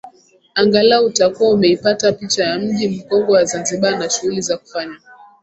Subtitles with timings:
[0.55, 4.97] Angalau utakuwa umeipata picha ya Mji Mkongwe wa Zanzibar na shughuli za kufanya